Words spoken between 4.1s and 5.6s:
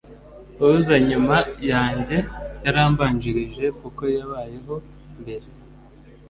yabayeho mbere